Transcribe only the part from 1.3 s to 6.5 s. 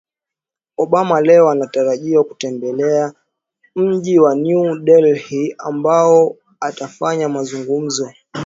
anatarajiwa kutembelea mji wa new delhi ambao